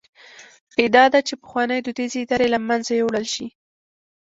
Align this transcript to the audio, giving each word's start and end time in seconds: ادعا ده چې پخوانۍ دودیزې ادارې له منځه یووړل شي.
ادعا 0.83 1.05
ده 1.13 1.19
چې 1.27 1.33
پخوانۍ 1.41 1.79
دودیزې 1.83 2.19
ادارې 2.21 2.47
له 2.53 2.59
منځه 2.67 2.91
یووړل 2.95 3.25
شي. 3.33 3.47